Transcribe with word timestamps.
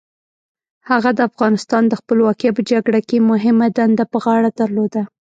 هغه 0.89 1.09
د 1.15 1.19
افغانستان 1.29 1.83
د 1.87 1.93
خپلواکۍ 2.01 2.49
په 2.55 2.61
جګړه 2.71 2.99
کې 3.07 3.25
مهمه 3.31 3.67
دنده 3.77 4.05
په 4.13 4.17
غاړه 4.23 4.49
درلوده. 4.59 5.01